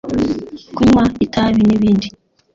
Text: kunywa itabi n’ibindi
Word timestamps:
kunywa 0.75 1.03
itabi 1.25 1.61
n’ibindi 1.65 2.07